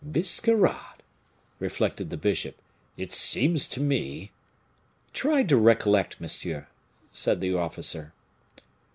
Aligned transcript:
"Biscarrat!" 0.03 1.03
reflected 1.59 2.09
the 2.09 2.17
bishop. 2.17 2.57
"It 2.97 3.13
seems 3.13 3.67
to 3.67 3.79
me" 3.79 4.31
"Try 5.13 5.43
to 5.43 5.55
recollect, 5.55 6.19
monsieur," 6.19 6.65
said 7.13 7.39
the 7.39 7.53
officer. 7.53 8.11